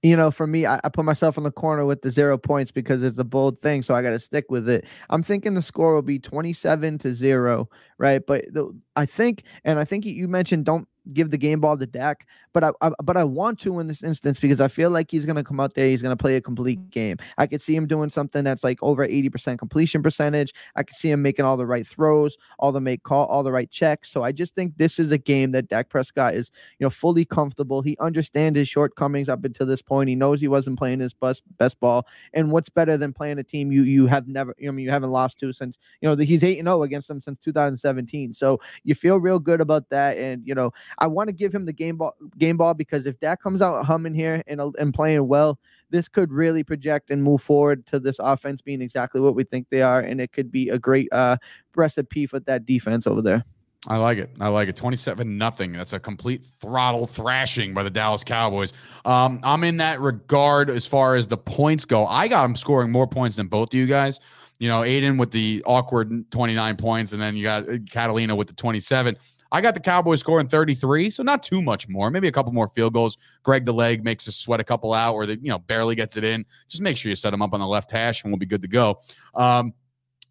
[0.03, 2.71] You know, for me, I, I, put myself in the corner with the zero points
[2.71, 4.85] because it's a bold thing, so I got to stick with it.
[5.11, 8.25] I'm thinking the score will be 27 to zero, right?
[8.25, 11.85] But the, I think, and I think you mentioned don't give the game ball to
[11.85, 15.09] Dak, but I, I, but I want to in this instance because I feel like
[15.11, 15.87] he's to come out there.
[15.87, 17.17] He's to play a complete game.
[17.37, 20.53] I could see him doing something that's like over 80% completion percentage.
[20.75, 23.51] I could see him making all the right throws, all the make call, all the
[23.51, 24.11] right checks.
[24.11, 27.25] So I just think this is a game that Dak Prescott is, you know, fully
[27.25, 27.81] comfortable.
[27.81, 30.09] He understands his shortcomings up until this point.
[30.09, 32.05] He knows he wasn't playing his best best ball.
[32.33, 35.11] And what's better than playing a team you you have never, I mean, you haven't
[35.11, 38.33] lost to since, you know, he's 8 and 0 against them since 2017.
[38.33, 40.17] So you feel real good about that.
[40.17, 43.17] And, you know, I want to give him the game ball game ball because if
[43.19, 45.59] Dak comes out humming here and, and playing well,
[45.91, 49.67] this could really project and move forward to this offense being exactly what we think
[49.69, 51.37] they are, and it could be a great uh,
[51.75, 53.45] recipe for that defense over there.
[53.87, 54.29] I like it.
[54.39, 54.75] I like it.
[54.75, 55.71] 27 nothing.
[55.73, 58.73] That's a complete throttle thrashing by the Dallas Cowboys.
[59.05, 62.05] Um, I'm in that regard as far as the points go.
[62.05, 64.19] I got them scoring more points than both of you guys.
[64.59, 68.47] You know, Aidan with the awkward 29 points, and then you got uh, Catalina with
[68.47, 69.17] the 27.
[69.51, 72.09] I got the Cowboys scoring 33, so not too much more.
[72.09, 73.17] Maybe a couple more field goals.
[73.43, 76.17] Greg the leg makes us sweat a couple out, or the you know barely gets
[76.17, 76.45] it in.
[76.69, 78.61] Just make sure you set them up on the left hash, and we'll be good
[78.61, 78.99] to go.
[79.35, 79.73] Um,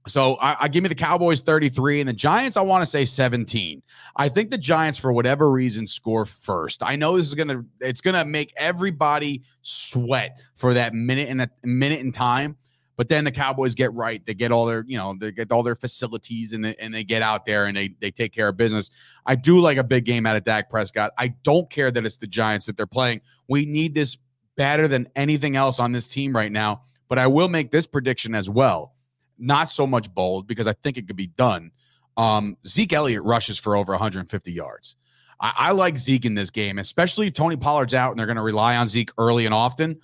[0.06, 3.04] So I, I, give me the Cowboys 33 and the Giants, I want to say
[3.04, 3.82] 17.
[4.16, 6.82] I think the Giants, for whatever reason, score first.
[6.82, 11.50] I know this is gonna it's gonna make everybody sweat for that minute and a
[11.64, 12.56] minute in time.
[13.00, 14.22] But then the Cowboys get right.
[14.26, 17.02] They get all their, you know, they get all their facilities and they, and they
[17.02, 18.90] get out there and they they take care of business.
[19.24, 21.10] I do like a big game out of Dak Prescott.
[21.16, 23.22] I don't care that it's the Giants that they're playing.
[23.48, 24.18] We need this
[24.54, 26.82] better than anything else on this team right now.
[27.08, 28.94] But I will make this prediction as well
[29.38, 31.70] not so much bold because I think it could be done.
[32.18, 34.96] Um, Zeke Elliott rushes for over 150 yards.
[35.40, 38.36] I, I like Zeke in this game, especially if Tony Pollard's out and they're going
[38.36, 39.98] to rely on Zeke early and often.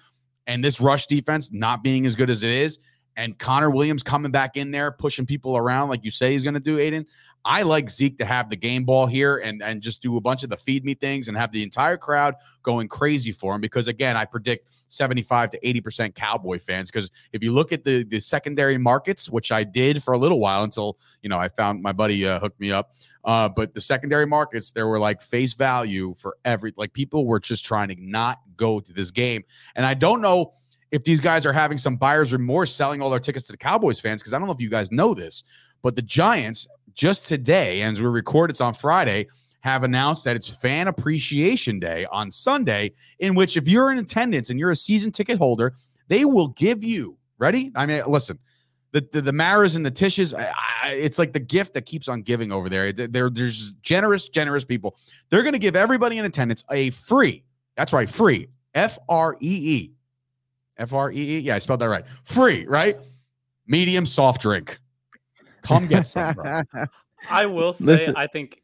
[0.46, 2.78] And this rush defense not being as good as it is,
[3.16, 6.54] and Connor Williams coming back in there, pushing people around like you say he's going
[6.54, 7.06] to do, Aidan.
[7.46, 10.42] I like Zeke to have the game ball here and and just do a bunch
[10.42, 12.34] of the feed me things and have the entire crowd
[12.64, 17.44] going crazy for him because again, I predict 75 to 80% Cowboy fans because if
[17.44, 20.98] you look at the the secondary markets, which I did for a little while until,
[21.22, 22.94] you know, I found my buddy uh, hooked me up.
[23.24, 27.40] Uh, but the secondary markets, there were like face value for every like people were
[27.40, 29.42] just trying to not go to this game.
[29.74, 30.52] And I don't know
[30.90, 34.00] if these guys are having some buyer's remorse selling all their tickets to the Cowboys
[34.00, 35.44] fans because I don't know if you guys know this,
[35.82, 39.26] but the Giants just today, and as we record, it's on Friday,
[39.60, 44.48] have announced that it's Fan Appreciation Day on Sunday, in which if you're in attendance
[44.50, 45.74] and you're a season ticket holder,
[46.08, 47.72] they will give you, ready?
[47.74, 48.38] I mean, listen,
[48.92, 50.52] the, the, the Maras and the Tisches, I,
[50.84, 52.92] I, it's like the gift that keeps on giving over there.
[52.92, 54.96] They're, there's generous, generous people.
[55.30, 57.44] They're going to give everybody in attendance a free,
[57.76, 59.92] that's right, free, F R E E.
[60.78, 61.38] F R E E.
[61.40, 62.04] Yeah, I spelled that right.
[62.24, 62.96] Free, right?
[63.66, 64.78] Medium soft drink.
[65.62, 66.62] Come get some, bro.
[67.30, 68.16] I will say, Listen.
[68.16, 68.62] I think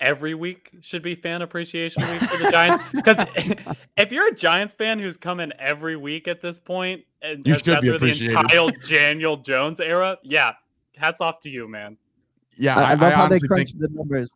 [0.00, 2.84] every week should be fan appreciation week for the Giants.
[2.92, 3.24] Because
[3.96, 7.80] if you're a Giants fan who's coming every week at this point, and you should
[7.80, 8.36] be appreciated.
[8.36, 10.52] the entire Daniel Jones era, yeah,
[10.96, 11.96] hats off to you, man.
[12.58, 13.80] Yeah, I, I love I how they crunch think...
[13.80, 14.30] the numbers.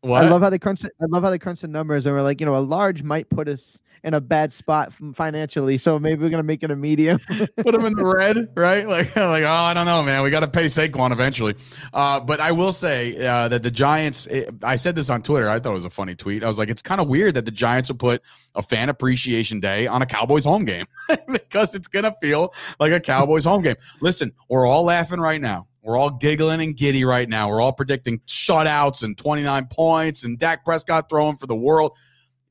[0.00, 0.24] What?
[0.24, 0.84] I love how they crunch.
[0.84, 3.28] I love how they crunch the numbers, and we're like, you know, a large might
[3.30, 5.78] put us in a bad spot financially.
[5.78, 7.18] So maybe we're gonna make it a medium.
[7.56, 8.86] Put them in the red, right?
[8.86, 10.22] Like, like oh, I don't know, man.
[10.22, 11.54] We got to pay Saquon eventually.
[11.92, 14.26] Uh, but I will say uh, that the Giants.
[14.26, 15.48] It, eh, I said this on Twitter.
[15.48, 16.42] I thought it was a funny tweet.
[16.42, 18.22] I was like, it's kind of weird that the Giants will put
[18.54, 20.86] a fan appreciation day on a Cowboys home game
[21.30, 23.76] because it's gonna feel like a Cowboys home game.
[24.00, 25.68] Listen, we're all laughing right now.
[25.82, 27.48] We're all giggling and giddy right now.
[27.48, 31.96] We're all predicting shutouts and 29 points and Dak Prescott throwing for the world.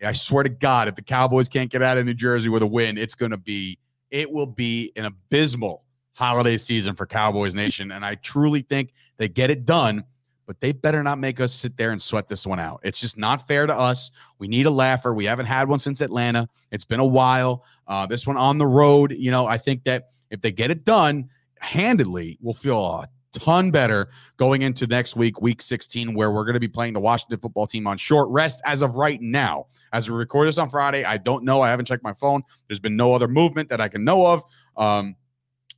[0.03, 2.67] I swear to God, if the Cowboys can't get out of New Jersey with a
[2.67, 3.77] win, it's going to be,
[4.09, 7.91] it will be an abysmal holiday season for Cowboys Nation.
[7.91, 10.03] And I truly think they get it done,
[10.45, 12.81] but they better not make us sit there and sweat this one out.
[12.83, 14.11] It's just not fair to us.
[14.39, 15.13] We need a laugher.
[15.13, 16.49] We haven't had one since Atlanta.
[16.71, 17.63] It's been a while.
[17.87, 20.83] Uh, this one on the road, you know, I think that if they get it
[20.83, 21.29] done
[21.59, 26.59] handedly, we'll feel ton better going into next week, week 16, where we're going to
[26.59, 29.67] be playing the Washington football team on short rest as of right now.
[29.93, 31.61] As we record this on Friday, I don't know.
[31.61, 32.43] I haven't checked my phone.
[32.67, 34.43] There's been no other movement that I can know of.
[34.77, 35.15] Um,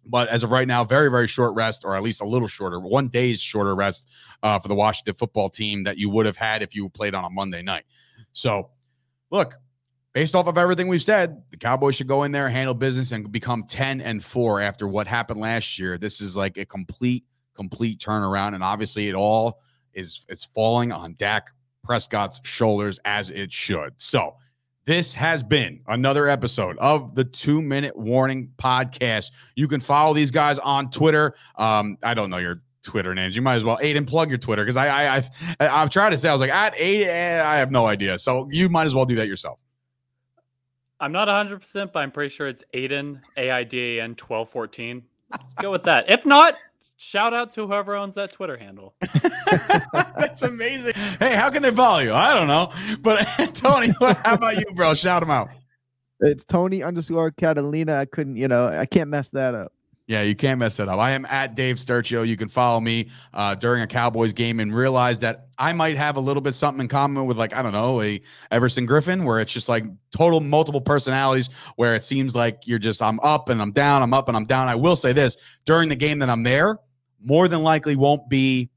[0.05, 2.79] but as of right now, very, very short rest, or at least a little shorter,
[2.79, 4.09] one day's shorter rest
[4.41, 7.23] uh, for the Washington football team that you would have had if you played on
[7.23, 7.85] a Monday night.
[8.33, 8.69] So,
[9.31, 9.55] look,
[10.13, 13.31] based off of everything we've said, the Cowboys should go in there, handle business, and
[13.31, 15.97] become 10 and 4 after what happened last year.
[15.97, 17.23] This is like a complete
[17.55, 18.55] complete turnaround.
[18.55, 19.59] And obviously, it all
[19.93, 21.51] is it's falling on Dak
[21.83, 23.93] Prescott's shoulders as it should.
[23.97, 24.35] So,
[24.85, 29.31] this has been another episode of the Two Minute Warning Podcast.
[29.55, 31.35] You can follow these guys on Twitter.
[31.55, 33.35] Um, I don't know your Twitter names.
[33.35, 35.23] You might as well Aidan plug your Twitter because I I
[35.59, 36.73] I I'm trying to say I was like at.
[36.77, 38.19] Eh, I have no idea.
[38.19, 39.59] So you might as well do that yourself.
[40.99, 44.11] I'm not 100, percent but I'm pretty sure it's Aidan A I D A N
[44.11, 45.03] 1214.
[45.61, 46.09] go with that.
[46.09, 46.55] If not,
[47.05, 48.95] Shout out to whoever owns that Twitter handle.
[50.17, 50.93] That's amazing.
[51.19, 52.13] Hey, how can they follow you?
[52.13, 52.71] I don't know.
[53.01, 54.93] But Tony, how about you, bro?
[54.93, 55.49] Shout them out.
[56.21, 57.97] It's Tony underscore Catalina.
[57.97, 59.73] I couldn't, you know, I can't mess that up.
[60.07, 60.97] Yeah, you can't mess it up.
[60.97, 62.25] I am at Dave Sturchio.
[62.25, 66.15] You can follow me uh, during a Cowboys game and realize that I might have
[66.15, 69.41] a little bit something in common with, like, I don't know, a Everson Griffen, where
[69.41, 73.61] it's just like total multiple personalities, where it seems like you're just, I'm up and
[73.61, 74.69] I'm down, I'm up and I'm down.
[74.69, 76.79] I will say this during the game that I'm there,
[77.23, 78.69] more than likely won't be,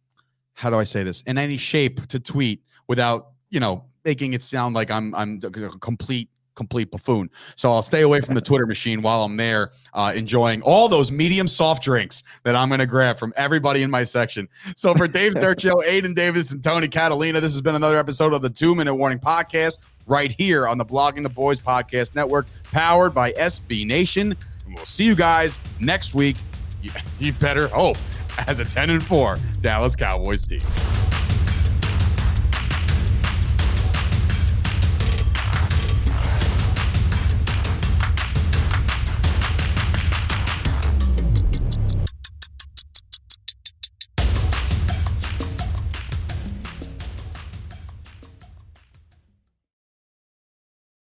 [0.55, 4.43] how do I say this, in any shape to tweet without, you know, making it
[4.43, 7.31] sound like I'm I'm a complete complete buffoon.
[7.55, 11.13] So I'll stay away from the Twitter machine while I'm there, uh, enjoying all those
[11.13, 14.49] medium soft drinks that I'm going to grab from everybody in my section.
[14.75, 18.43] So for Dave Sturchio, Aidan Davis, and Tony Catalina, this has been another episode of
[18.43, 23.15] the Two Minute Warning Podcast right here on the Blogging the Boys Podcast Network, powered
[23.15, 24.35] by SB Nation.
[24.65, 26.37] And we'll see you guys next week.
[26.83, 27.99] You, you better hope.
[28.47, 30.63] As a 10 and 4 Dallas Cowboys team.